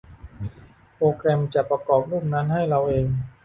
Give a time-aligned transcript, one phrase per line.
[0.95, 3.05] โปรแกรมจะประกอบรูปนั้นให้เราเอง!